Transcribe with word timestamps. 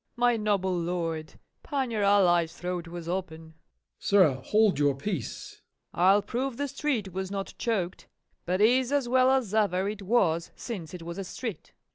FAULKNER. 0.01 0.19
My 0.19 0.35
noble 0.35 0.75
lord, 0.75 1.33
Paniar 1.63 2.01
Allies 2.01 2.53
throat 2.57 2.87
was 2.87 3.07
open. 3.07 3.43
MORE. 3.43 3.53
Sirrah, 3.99 4.41
hold 4.45 4.79
your 4.79 4.95
peace. 4.95 5.61
FAULKNER. 5.93 6.01
I'll 6.03 6.21
prove 6.23 6.57
the 6.57 6.67
street 6.67 7.13
was 7.13 7.29
not 7.29 7.53
choked, 7.59 8.07
but 8.43 8.61
is 8.61 8.91
as 8.91 9.07
well 9.07 9.29
as 9.29 9.53
ever 9.53 9.87
it 9.87 10.01
was 10.01 10.49
since 10.55 10.95
it 10.95 11.03
was 11.03 11.19
a 11.19 11.23
street. 11.23 11.73